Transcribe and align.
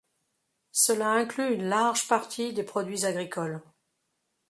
Cela 0.71 1.11
inclut 1.11 1.53
une 1.53 1.69
large 1.69 2.07
partie 2.07 2.53
des 2.53 2.63
produits 2.63 3.05
agricoles. 3.05 3.61